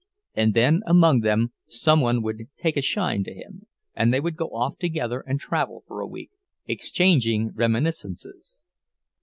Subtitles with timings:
[0.33, 4.35] And then among them some one would "take a shine" to him, and they would
[4.35, 6.31] go off together and travel for a week,
[6.65, 8.57] exchanging reminiscences.